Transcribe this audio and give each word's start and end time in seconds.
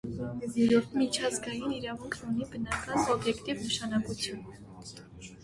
Միջազգային 1.01 1.75
իրավունքն 1.75 2.31
ունի 2.31 2.49
բնական 2.55 3.05
օբյեկտիվ 3.17 3.63
նշանակություն։ 3.69 4.43